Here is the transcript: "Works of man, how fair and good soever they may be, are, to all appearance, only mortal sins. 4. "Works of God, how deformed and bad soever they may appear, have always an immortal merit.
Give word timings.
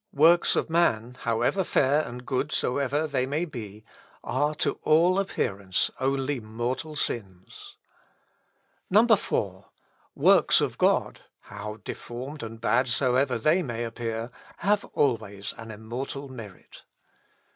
"Works 0.15 0.55
of 0.55 0.67
man, 0.67 1.15
how 1.19 1.47
fair 1.61 2.01
and 2.01 2.25
good 2.25 2.51
soever 2.51 3.05
they 3.05 3.27
may 3.27 3.45
be, 3.45 3.85
are, 4.23 4.55
to 4.55 4.79
all 4.81 5.19
appearance, 5.19 5.91
only 5.99 6.39
mortal 6.39 6.95
sins. 6.95 7.75
4. 8.91 9.65
"Works 10.15 10.59
of 10.59 10.79
God, 10.79 11.21
how 11.41 11.81
deformed 11.83 12.41
and 12.41 12.59
bad 12.59 12.87
soever 12.87 13.37
they 13.37 13.61
may 13.61 13.83
appear, 13.83 14.31
have 14.57 14.85
always 14.85 15.53
an 15.59 15.69
immortal 15.69 16.27
merit. 16.27 16.81